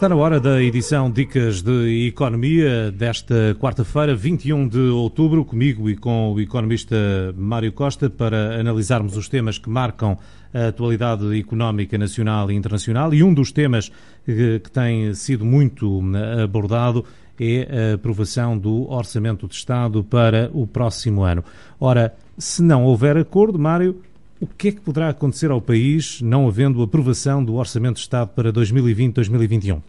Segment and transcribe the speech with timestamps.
[0.00, 5.94] Está na hora da edição Dicas de Economia desta quarta-feira, 21 de outubro, comigo e
[5.94, 6.96] com o economista
[7.36, 10.16] Mário Costa, para analisarmos os temas que marcam
[10.54, 13.12] a atualidade económica nacional e internacional.
[13.12, 13.92] E um dos temas
[14.24, 16.00] que, tem sido muito
[16.42, 17.04] abordado
[17.38, 21.44] é a aprovação do Orçamento de Estado para o próximo ano.
[21.78, 24.00] Ora, se não houver acordo, Mário,
[24.40, 28.28] o que é que poderá acontecer ao país não havendo aprovação do Orçamento de Estado
[28.28, 29.82] para 2020-2021?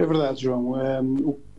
[0.00, 0.80] É verdade, João.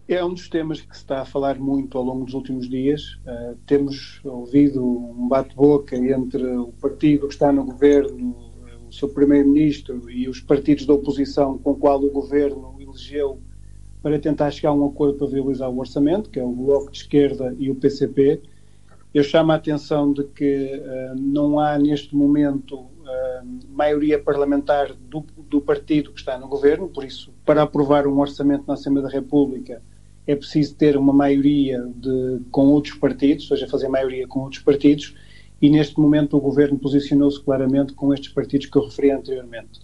[0.07, 3.19] É um dos temas que se está a falar muito ao longo dos últimos dias.
[3.23, 8.35] Uh, temos ouvido um bate-boca entre o partido que está no governo,
[8.89, 13.39] o seu primeiro-ministro e os partidos da oposição com o qual o governo elegeu
[14.01, 16.97] para tentar chegar a um acordo para viabilizar o orçamento, que é o Bloco de
[16.97, 18.41] Esquerda e o PCP.
[19.13, 22.87] Eu chamo a atenção de que uh, não há neste momento
[23.69, 28.65] maioria parlamentar do, do, partido que está no governo, por isso, para aprovar um orçamento
[28.67, 29.81] na Assembleia da República
[30.27, 34.61] é preciso ter uma maioria de, com outros partidos, ou seja, fazer maioria com outros
[34.61, 35.15] partidos,
[35.61, 39.79] e neste momento o governo posicionou-se claramente com estes partidos que eu referi anteriormente.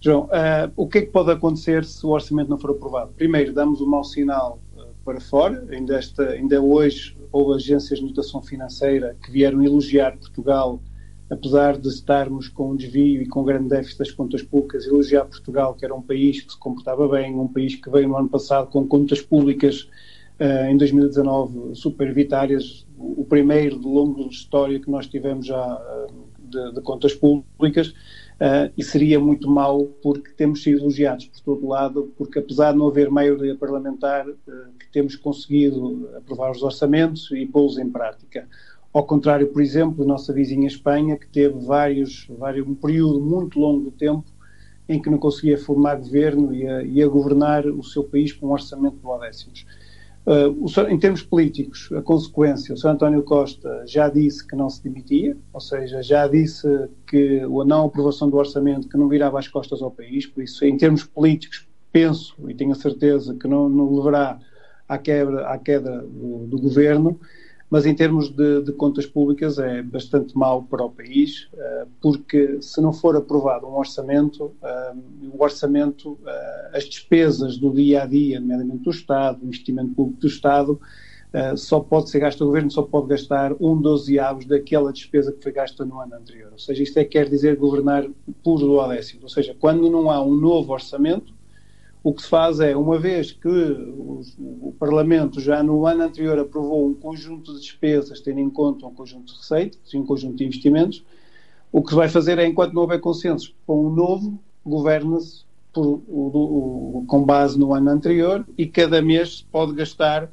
[0.00, 3.12] João, uh, o que é que pode acontecer se o orçamento não for aprovado?
[3.16, 4.60] Primeiro, damos um mau sinal
[5.08, 5.66] para fora.
[5.70, 10.80] Ainda, esta, ainda hoje houve agências de notação financeira que vieram elogiar Portugal,
[11.30, 15.74] apesar de estarmos com um desvio e com grande déficit das contas públicas, elogiar Portugal,
[15.74, 18.68] que era um país que se comportava bem, um país que veio no ano passado
[18.68, 19.88] com contas públicas
[20.40, 26.28] uh, em 2019 superavitárias, o primeiro de longo de história que nós tivemos já uh,
[26.38, 27.94] de, de contas públicas.
[28.38, 32.78] Uh, e seria muito mau porque temos sido elogiados por todo lado, porque apesar de
[32.78, 34.24] não haver maioria parlamentar,
[34.78, 38.48] que temos conseguido aprovar os orçamentos e pô-los em prática.
[38.92, 43.58] Ao contrário, por exemplo, da nossa vizinha Espanha, que teve vários, vários, um período muito
[43.60, 44.24] longo de tempo
[44.88, 48.46] em que não conseguia formar governo e a, e a governar o seu país com
[48.46, 49.66] um orçamento de duodécimos.
[50.26, 52.88] Uh, o, em termos políticos, a consequência, o Sr.
[52.88, 56.66] António Costa já disse que não se demitia, ou seja, já disse
[57.06, 60.64] que a não aprovação do orçamento que não virava as costas ao país, por isso,
[60.64, 64.38] em termos políticos, penso e tenho a certeza que não, não levará
[64.86, 67.18] à, quebra, à queda do, do governo,
[67.70, 72.62] mas em termos de, de, contas públicas é bastante mau para o país, eh, porque
[72.62, 74.94] se não for aprovado um orçamento, eh,
[75.30, 80.26] o orçamento, eh, as despesas do dia a dia, nomeadamente do Estado, investimento público do
[80.26, 80.80] Estado,
[81.56, 85.52] só pode ser gasto, o Governo só pode gastar um dozeavos daquela despesa que foi
[85.52, 86.50] gasta no ano anterior.
[86.52, 88.08] Ou seja, isto é quer dizer governar
[88.42, 89.24] por duodécimo.
[89.24, 91.34] Ou seja, quando não há um novo orçamento,
[92.08, 96.38] o que se faz é, uma vez que o, o, Parlamento já no ano anterior
[96.38, 100.46] aprovou um conjunto de despesas, tendo em conta um conjunto de receitas, um conjunto de
[100.46, 101.04] investimentos,
[101.70, 107.24] o que se vai fazer é, enquanto não houver consenso com o novo, governa-se com
[107.26, 110.30] base no ano anterior e cada mês pode gastar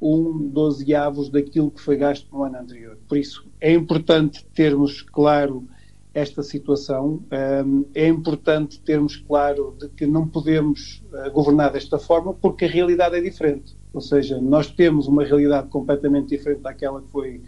[0.00, 2.98] um dozeavos daquilo que foi gasto no ano anterior.
[3.08, 5.68] Por isso, é importante termos claro
[6.14, 7.22] esta situação,
[7.94, 13.16] é importante termos claro de que não podemos eh, governar desta forma porque a realidade
[13.16, 13.74] é diferente.
[13.94, 17.40] Ou seja, nós temos uma realidade completamente diferente daquela que foi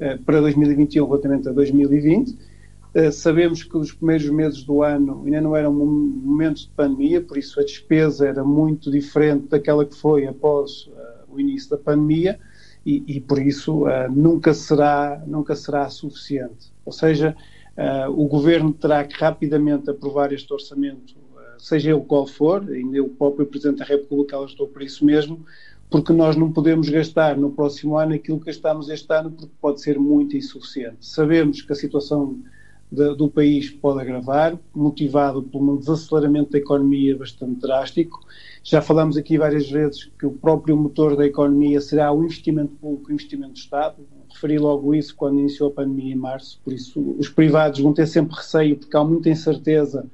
[0.00, 2.36] eh, para 2021 relativamente a 2020.
[2.94, 7.38] Eh, sabemos que os primeiros meses do ano ainda não eram momentos de pandemia, por
[7.38, 10.90] isso a despesa era muito diferente daquela que foi após
[11.30, 12.40] o início da pandemia
[12.84, 16.72] e, e por isso nunca será nunca será suficiente.
[16.84, 17.36] Ou seja,
[17.78, 23.00] Uh, o governo terá que rapidamente aprovar este orçamento, uh, seja ele qual for, ainda
[23.00, 25.46] o próprio Presidente da República alertou por isso mesmo,
[25.88, 29.80] porque nós não podemos gastar no próximo ano aquilo que gastamos este ano, porque pode
[29.80, 31.06] ser muito insuficiente.
[31.06, 32.40] Sabemos que a situação
[32.90, 38.18] de, do país pode agravar, motivado por um desaceleramento da economia bastante drástico.
[38.64, 43.10] Já falamos aqui várias vezes que o próprio motor da economia será o investimento público,
[43.10, 43.96] o investimento do Estado,
[44.30, 48.06] referi logo isso quando iniciou a pandemia em março, por isso os privados vão ter
[48.06, 50.06] sempre receio, porque há muita incerteza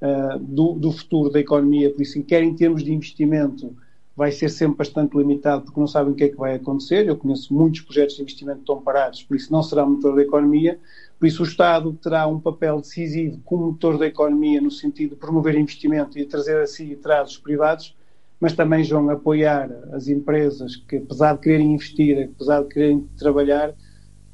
[0.00, 3.74] uh, do, do, futuro da economia, por isso, quer em termos de investimento,
[4.16, 7.06] vai ser sempre bastante limitado, porque não sabem o que é que vai acontecer.
[7.06, 10.22] Eu conheço muitos projetos de investimento que estão parados, por isso não será motor da
[10.22, 10.78] economia.
[11.18, 15.16] Por isso, o Estado terá um papel decisivo como motor da economia, no sentido de
[15.16, 17.94] promover investimento e trazer a si e traz os privados
[18.40, 23.74] mas também vão apoiar as empresas que, apesar de quererem investir, apesar de quererem trabalhar,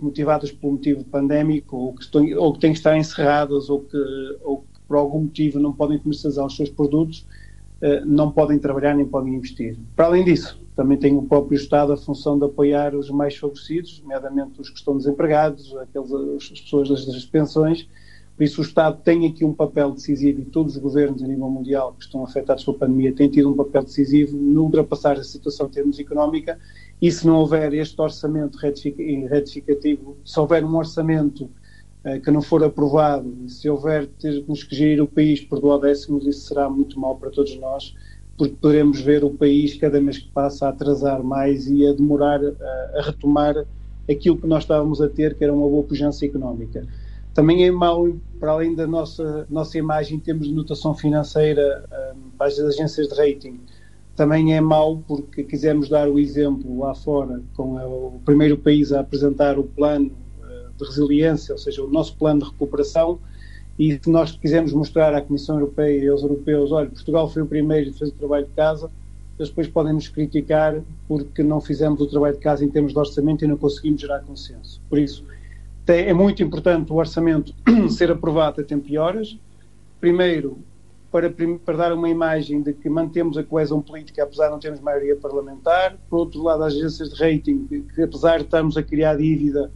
[0.00, 3.96] motivadas pelo motivo pandémico, ou que, estão, ou que têm que estar encerradas, ou que,
[4.42, 7.26] ou que por algum motivo não podem comercializar os seus produtos,
[7.80, 9.78] eh, não podem trabalhar nem podem investir.
[9.94, 14.00] Para além disso, também tem o próprio Estado a função de apoiar os mais favorecidos,
[14.02, 17.88] nomeadamente os que estão desempregados, aqueles, as pessoas das pensões,
[18.42, 21.48] Por isso, o Estado tem aqui um papel decisivo e todos os governos a nível
[21.48, 25.68] mundial que estão afetados pela pandemia têm tido um papel decisivo no ultrapassar a situação
[25.68, 26.58] em termos económica.
[27.00, 31.48] E se não houver este orçamento retificativo, se houver um orçamento
[32.04, 36.48] uh, que não for aprovado, se houver termos que gerir o país por duodécimos, isso
[36.48, 37.94] será muito mal para todos nós,
[38.36, 42.42] porque poderemos ver o país, cada mês que passa, a atrasar mais e a demorar
[42.42, 42.56] uh,
[42.96, 43.64] a retomar
[44.10, 46.84] aquilo que nós estávamos a ter, que era uma boa pujança económica.
[47.34, 51.84] Também é mau, para além da nossa, nossa imagem em termos de notação financeira
[52.36, 53.60] para as agências de rating,
[54.14, 59.00] também é mau porque quisemos dar o exemplo lá fora, com o primeiro país a
[59.00, 63.18] apresentar o plano uh, de resiliência, ou seja, o nosso plano de recuperação,
[63.78, 67.46] e se nós quisermos mostrar à Comissão Europeia e aos europeus, olha, Portugal foi o
[67.46, 68.90] primeiro e fez o trabalho de casa,
[69.38, 72.98] eles depois podem nos criticar porque não fizemos o trabalho de casa em termos de
[72.98, 74.80] orçamento e não conseguimos gerar consenso.
[74.90, 75.24] Por isso,
[75.86, 77.54] é muito importante o orçamento
[77.90, 79.36] ser aprovado a tempo e horas.
[80.00, 80.58] Primeiro,
[81.10, 81.30] para,
[81.64, 85.16] para, dar uma imagem de que mantemos a coesão política, apesar de não termos maioria
[85.16, 85.96] parlamentar.
[86.08, 89.70] Por outro lado, as agências de rating, que, que apesar de estarmos a criar dívida,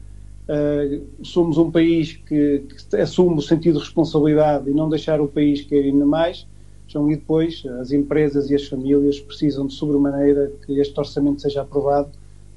[0.49, 5.29] uh, somos um país que, que, assume o sentido de responsabilidade e não deixar o
[5.29, 6.47] país cair ainda mais.
[6.89, 11.63] Então, e depois, as empresas e as famílias precisam de sobremaneira que este orçamento seja
[11.63, 12.11] aprovado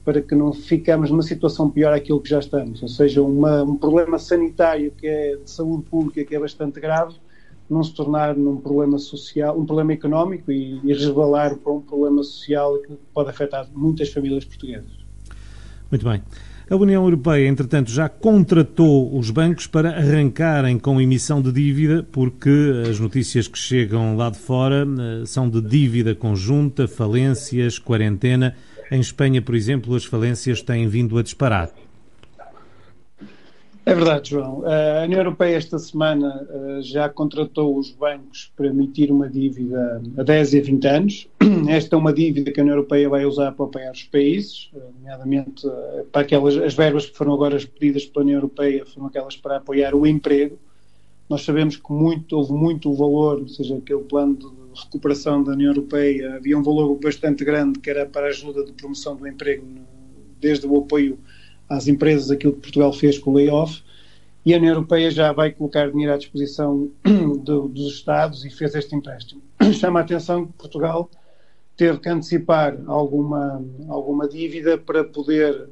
[0.10, 3.76] para que não ficamos numa situação pior àquilo que já estamos, ou seja, uma, um
[3.76, 7.14] problema sanitário que é de saúde pública que é bastante grave,
[7.70, 12.24] não se tornar num problema social, um problema económico e, e resvalar para um problema
[12.24, 14.90] social que pode afetar muitas famílias portuguesas.
[15.92, 16.24] Muito bem.
[16.68, 22.50] A União Europeia, entretanto, já contratou os bancos para arrancarem com emissão de dívida, porque
[22.90, 28.56] as notícias que chegam lá de fora eh, são de dívida conjunta, falências, quarentena.
[28.92, 31.72] Em Espanha, por exemplo, as falências têm vindo a disparar.
[33.86, 34.64] É verdade, João.
[34.66, 40.22] A União Europeia esta semana eh, já contratou os bancos para emitir uma dívida a
[40.22, 41.28] 10 e 20 anos.
[41.68, 45.68] Esta é uma dívida que a União Europeia vai usar para apoiar os países, nomeadamente
[45.68, 49.58] eh, para aquelas as verbas que foram agora pedidas pela União Europeia, foram aquelas para
[49.58, 50.60] apoiar o emprego.
[51.28, 55.72] Nós sabemos que muito, houve muito valor, ou seja, aquele plano de recuperação da União
[55.72, 59.66] Europeia, havia um valor bastante grande que era para a ajuda de promoção do emprego,
[60.40, 61.20] desde o apoio
[61.68, 63.84] às empresas, aquilo que Portugal fez com o layoff,
[64.46, 66.90] e a União Europeia já vai colocar dinheiro à disposição
[67.44, 69.42] do, dos Estados e fez este empréstimo.
[69.74, 71.10] Chama a atenção que Portugal
[71.76, 75.70] teve que antecipar alguma, alguma dívida para poder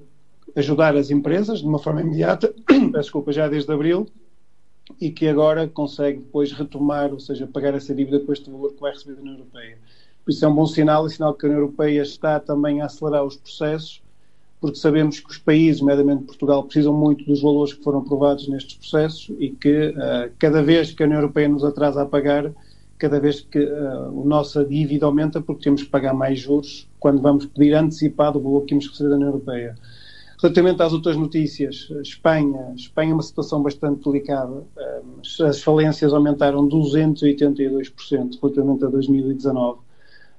[0.55, 2.53] ajudar as empresas de uma forma imediata,
[2.93, 4.07] desculpa, já desde abril,
[4.99, 8.81] e que agora consegue depois retomar, ou seja, pagar essa dívida com este valor que
[8.81, 9.77] vai receber da União Europeia.
[10.23, 12.85] Por isso é um bom sinal e sinal que a União Europeia está também a
[12.85, 14.01] acelerar os processos,
[14.59, 18.75] porque sabemos que os países, nomeadamente Portugal, precisam muito dos valores que foram aprovados nestes
[18.75, 22.51] processos e que uh, cada vez que a União Europeia nos atrasa a pagar,
[22.97, 27.21] cada vez que uh, a nossa dívida aumenta, porque temos que pagar mais juros quando
[27.21, 29.75] vamos pedir antecipado o valor que temos receber da União Europeia.
[30.39, 34.63] Relativamente às outras notícias, Espanha, Espanha é uma situação bastante delicada.
[35.47, 39.79] As falências aumentaram 282% relativamente a 2019.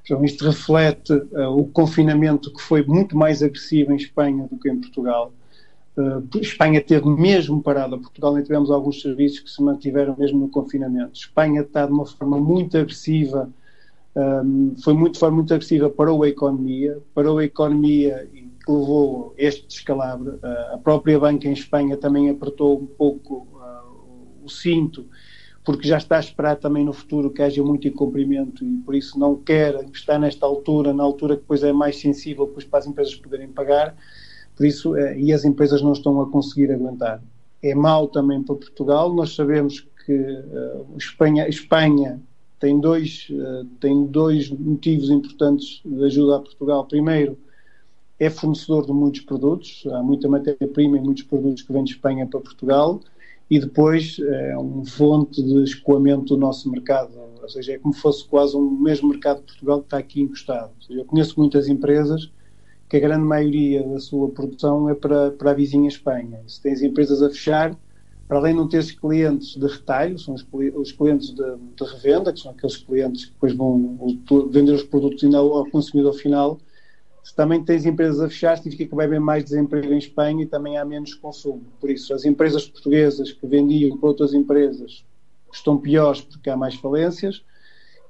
[0.05, 4.71] Então, isto reflete uh, o confinamento que foi muito mais agressivo em Espanha do que
[4.71, 5.33] em Portugal.
[5.97, 10.49] Uh, Espanha teve mesmo parada, Portugal nem tivemos alguns serviços que se mantiveram mesmo no
[10.49, 11.13] confinamento.
[11.13, 13.51] Espanha está de uma forma muito agressiva,
[14.17, 18.73] um, foi muito, de forma muito agressiva, parou a economia, parou a economia e que
[18.73, 20.39] levou este descalabro.
[20.75, 23.49] a própria banca em Espanha também apertou um pouco
[24.45, 25.07] o cinto,
[25.65, 29.19] porque já está a esperar também no futuro que haja muito incumprimento e por isso
[29.19, 32.87] não quer estar nesta altura, na altura que depois é mais sensível depois para as
[32.87, 33.97] empresas poderem pagar,
[34.55, 37.23] por isso, eh, e as empresas não estão a conseguir aguentar.
[37.63, 42.21] É mau também para Portugal, nós sabemos que uh, Espanha, Espanha
[42.61, 43.29] tem dois,
[43.79, 46.85] tem dois motivos importantes de ajuda a Portugal.
[46.87, 47.39] Primeiro,
[48.19, 52.27] é fornecedor de muitos produtos, há muita matéria-prima e muitos produtos que vêm de Espanha
[52.27, 53.01] para Portugal
[53.51, 58.01] e depois é um fonte de escoamento do nosso mercado, ou seja, é como se
[58.01, 60.71] fosse quase um mesmo mercado de Portugal que está aqui encostado.
[60.87, 62.31] Seja, eu conheço muitas empresas
[62.89, 66.41] que a grande maioria da sua produção é para, para a vizinha Espanha.
[66.47, 67.77] Se tens empresas a fechar,
[68.27, 72.33] para além de não teres clientes de retalho, são os, os clientes de, de, revenda,
[72.33, 74.19] que são aqueles clientes que depois vão
[74.51, 76.59] vender os produtos ao consumidor final,
[77.29, 80.47] se também tens empresas a fechar, significa que vai haver mais desemprego em Espanha e
[80.47, 81.63] também há menos consumo.
[81.79, 85.05] Por isso, as empresas portuguesas que vendiam para outras empresas
[85.53, 87.45] estão piores porque há mais falências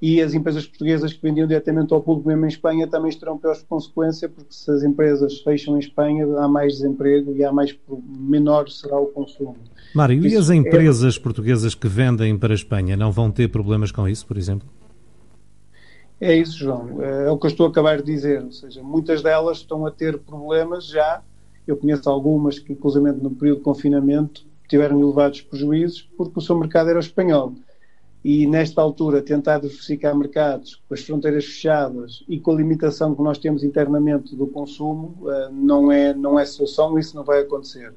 [0.01, 3.61] e as empresas portuguesas que vendiam diretamente ao público mesmo em Espanha também estarão piores
[3.69, 7.77] consequência, porque se as empresas fecham em Espanha há mais desemprego e há mais
[8.09, 9.57] menor será o consumo.
[9.97, 11.21] Mário, isso e as empresas é...
[11.21, 14.69] portuguesas que vendem para a Espanha não vão ter problemas com isso, por exemplo?
[16.21, 17.03] É isso, João.
[17.03, 18.43] É o que eu estou a acabar de dizer.
[18.43, 21.23] Ou seja, muitas delas estão a ter problemas já.
[21.67, 26.57] Eu conheço algumas que, inclusive no período de confinamento, tiveram elevados prejuízos porque o seu
[26.57, 27.55] mercado era espanhol
[28.25, 33.23] e nesta altura tentar diversificar mercados com as fronteiras fechadas e com a limitação que
[33.23, 37.95] nós temos internamente do consumo eh, não é não é solução isso não vai acontecer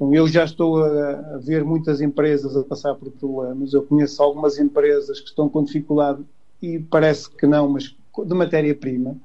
[0.00, 5.20] eu já estou a, ver muitas empresas a passar por problemas eu conheço algumas empresas
[5.20, 6.24] que estão com dificuldade
[6.60, 7.96] e parece que não mas
[8.26, 9.16] de matéria-prima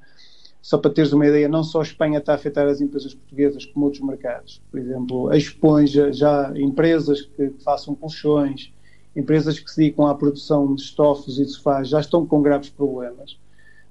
[0.64, 3.66] só para teres uma ideia, não só a Espanha está a afetar as empresas portuguesas
[3.66, 4.62] como outros mercados.
[4.70, 8.72] Por exemplo, a Esponja, já empresas que façam colchões,
[9.14, 12.70] empresas que se dedicam à produção de estofos e de sofás já estão com graves
[12.70, 13.38] problemas,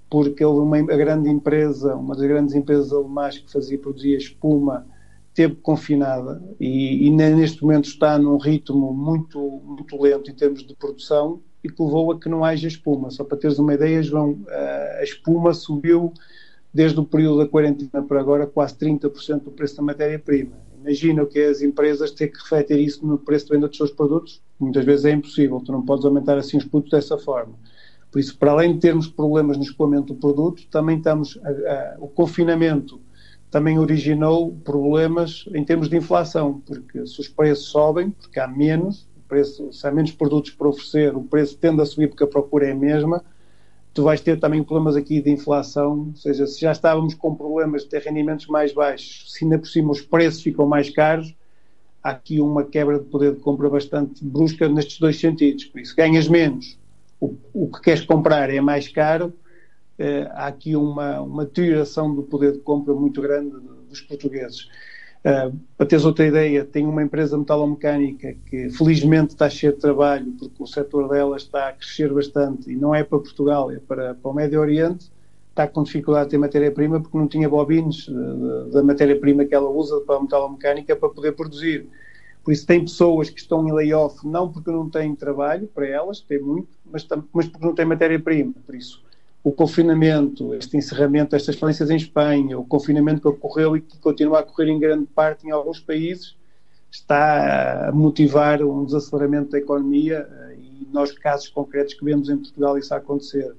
[0.09, 4.87] porque uma a grande empresa, uma das grandes empresas alemãs que fazia produzia espuma,
[5.31, 10.75] teve confinada e, e, neste momento está num ritmo muito, muito lento em termos de
[10.75, 13.09] produção e que levou a que não haja espuma.
[13.09, 14.39] Só para teres uma ideia, João,
[14.99, 16.13] a espuma subiu
[16.73, 21.27] desde o período da quarentena para agora quase 30% do preço da matéria-prima imagina o
[21.27, 24.41] que é as empresas ter que refletir isso no preço de venda dos seus produtos.
[24.59, 27.53] Muitas vezes é impossível, tu não podes aumentar assim os produtos dessa forma.
[28.11, 31.39] Por isso, para além de termos problemas no escoamento do produto, também estamos.
[31.43, 33.01] A, a, o confinamento
[33.49, 39.07] também originou problemas em termos de inflação, porque se os preços sobem, porque há menos,
[39.43, 42.71] se há menos produtos para oferecer, o preço tende a subir porque a procura é
[42.71, 43.23] a mesma,
[43.93, 47.83] tu vais ter também problemas aqui de inflação, ou seja, se já estávamos com problemas
[47.83, 51.33] de ter rendimentos mais baixos, se ainda por cima os preços ficam mais caros,
[52.03, 55.65] há aqui uma quebra de poder de compra bastante brusca nestes dois sentidos.
[55.65, 56.77] Por isso, ganhas menos,
[57.19, 59.33] o, o que queres comprar é mais caro,
[59.97, 63.55] eh, há aqui uma, uma deterioração do poder de compra muito grande
[63.87, 64.67] dos portugueses.
[65.25, 70.33] Uh, para teres outra ideia, tem uma empresa metalomecânica que felizmente está cheia de trabalho
[70.37, 74.15] porque o setor dela está a crescer bastante e não é para Portugal, é para,
[74.15, 75.11] para o Médio Oriente.
[75.49, 78.09] Está com dificuldade de ter matéria-prima porque não tinha bobines
[78.71, 81.87] da matéria-prima que ela usa para a metalomecânica para poder produzir.
[82.43, 86.19] Por isso, tem pessoas que estão em layoff não porque não têm trabalho para elas,
[86.19, 88.53] tem muito, mas, mas porque não têm matéria-prima.
[88.65, 89.01] Por isso,
[89.43, 94.39] o confinamento, este encerramento estas falências em Espanha, o confinamento que ocorreu e que continua
[94.39, 96.35] a ocorrer em grande parte em alguns países,
[96.89, 102.37] está a motivar um desaceleramento da economia eh, e nós, casos concretos que vemos em
[102.37, 103.53] Portugal, isso a acontecer.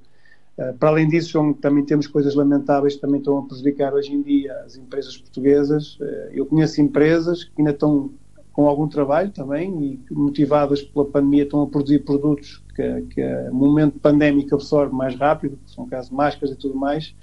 [0.57, 4.21] Eh, para além disso, também temos coisas lamentáveis que também estão a prejudicar hoje em
[4.21, 5.97] dia as empresas portuguesas.
[6.01, 8.09] Eh, eu conheço empresas que ainda estão
[8.55, 13.21] com algum trabalho também e motivadas pela pandemia estão a produzir produtos que, que
[13.51, 17.13] o momento pandémico absorve mais rápido, que são caso de máscaras e tudo mais,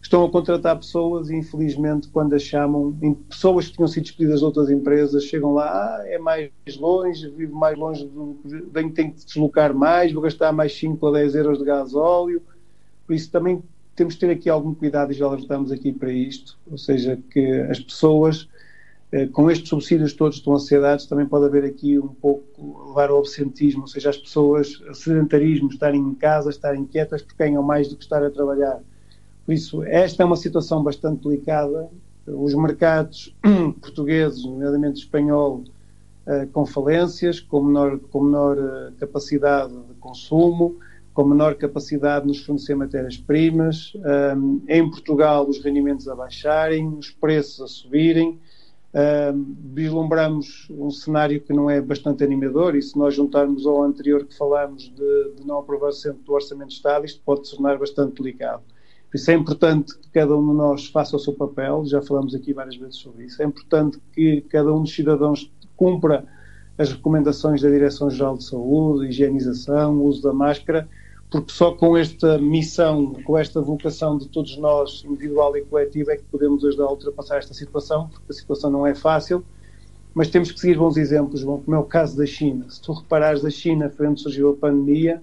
[0.00, 2.96] estão a contratar pessoas e infelizmente quando as chamam,
[3.28, 7.54] pessoas que tinham sido despedidas de outras empresas, chegam lá, ah, é mais longe, vivo
[7.54, 8.38] mais longe, do,
[8.72, 12.40] tenho, tenho que deslocar mais, vou gastar mais 5 a 10 euros de gás óleo,
[13.06, 13.62] por isso também
[13.94, 17.60] temos que ter aqui algum cuidado e já estamos aqui para isto, ou seja, que
[17.70, 18.48] as pessoas
[19.32, 23.82] com estes subsídios todos estão ansiedades, também pode haver aqui um pouco levar ao absentismo,
[23.82, 28.02] ou seja, as pessoas, sedentarismo, estarem em casa, estarem quietas, porque ganham mais do que
[28.02, 28.80] estar a trabalhar.
[29.46, 31.88] Por isso, esta é uma situação bastante delicada.
[32.26, 33.34] Os mercados
[33.80, 35.62] portugueses, nomeadamente espanhol,
[36.26, 40.76] eh, com falências, com menor, com menor eh, capacidade de consumo,
[41.12, 43.92] com menor capacidade de nos fornecer matérias-primas,
[44.66, 48.40] em Portugal os rendimentos a baixarem, os preços a subirem,
[49.74, 54.36] Vislumbramos um cenário que não é bastante animador e se nós juntarmos ao anterior que
[54.36, 58.62] falámos de, de não aprovação do Orçamento de Estado, isto pode se tornar bastante delicado.
[59.10, 62.34] Por isso é importante que cada um de nós faça o seu papel, já falamos
[62.34, 66.24] aqui várias vezes sobre isso, é importante que cada um dos cidadãos cumpra
[66.78, 70.88] as recomendações da Direção-Geral de Saúde, higienização, uso da máscara,
[71.34, 76.16] porque só com esta missão, com esta vocação de todos nós, individual e coletivo, é
[76.16, 79.44] que podemos ajudar a ultrapassar esta situação, porque a situação não é fácil,
[80.14, 82.70] mas temos que seguir bons exemplos, como é o caso da China.
[82.70, 85.20] Se tu reparares da China, foi onde surgiu a pandemia,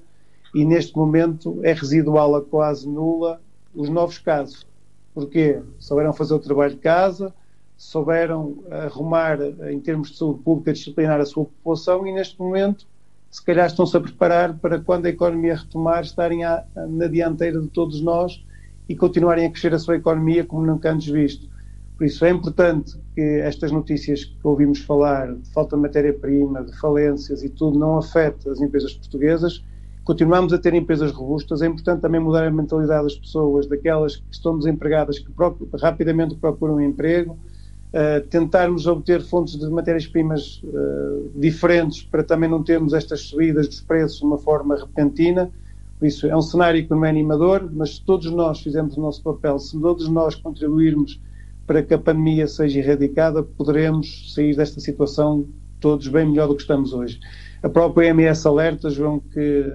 [0.53, 3.39] e neste momento é residual a quase nula
[3.73, 4.67] os novos casos.
[5.13, 5.61] Porquê?
[5.79, 7.33] Souberam fazer o trabalho de casa,
[7.77, 9.39] souberam arrumar,
[9.71, 12.85] em termos de saúde pública, disciplinar a sua população e neste momento
[13.31, 17.67] se calhar estão-se a preparar para quando a economia retomar estarem à, na dianteira de
[17.69, 18.45] todos nós
[18.87, 21.49] e continuarem a crescer a sua economia como nunca antes visto.
[21.97, 26.77] Por isso é importante que estas notícias que ouvimos falar de falta de matéria-prima, de
[26.77, 29.63] falências e tudo, não afete as empresas portuguesas
[30.03, 31.61] continuamos a ter empresas robustas.
[31.61, 35.31] É importante também mudar a mentalidade das pessoas, daquelas que estão desempregadas, que
[35.79, 37.37] rapidamente procuram emprego,
[37.93, 43.81] uh, tentarmos obter fontes de matérias-primas uh, diferentes para também não termos estas subidas dos
[43.81, 45.51] preços de uma forma repentina.
[45.99, 49.01] Por isso, é um cenário que não é animador, mas se todos nós fizermos o
[49.01, 51.19] nosso papel, se todos nós contribuirmos
[51.67, 55.45] para que a pandemia seja erradicada, poderemos sair desta situação
[55.79, 57.19] todos bem melhor do que estamos hoje.
[57.63, 59.65] A própria OMS alerta, João, que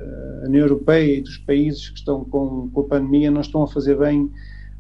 [0.42, 3.68] a União Europeia e dos países que estão com, com, a pandemia não estão a
[3.68, 4.30] fazer bem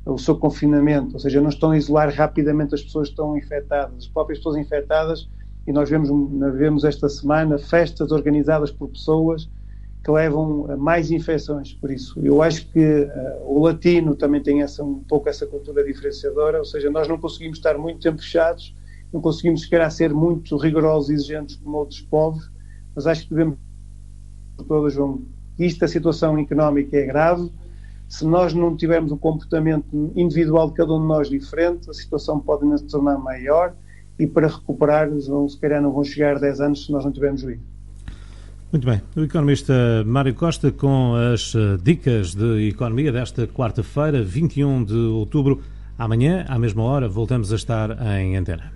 [0.06, 3.96] o seu confinamento, ou seja, não estão a isolar rapidamente as pessoas que estão infectadas,
[3.96, 5.28] as próprias pessoas infectadas,
[5.66, 6.08] e nós vemos,
[6.56, 9.50] vemos esta semana festas organizadas por pessoas
[10.04, 11.72] que levam a mais infecções.
[11.72, 13.10] Por isso, eu acho que uh,
[13.44, 17.58] o latino também tem essa, um pouco essa cultura diferenciadora, ou seja, nós não conseguimos
[17.58, 18.76] estar muito tempo fechados,
[19.12, 22.48] não conseguimos, se ser muito rigorosos e exigentes como outros povos,
[22.94, 23.58] mas acho que devemos
[24.68, 25.22] todas, João,
[25.58, 27.50] isto, a situação económica é grave.
[28.08, 32.38] Se nós não tivermos um comportamento individual de cada um de nós diferente, a situação
[32.38, 33.74] pode ainda se tornar maior
[34.18, 37.62] e para recuperar, se calhar não vão chegar 10 anos se nós não tivermos juízo.
[38.72, 39.00] Muito bem.
[39.16, 39.72] O economista
[40.04, 45.62] Mário Costa com as eh, dicas de economia desta quarta-feira, 21 de outubro.
[45.98, 48.72] Amanhã, à mesma hora, voltamos a estar em antena.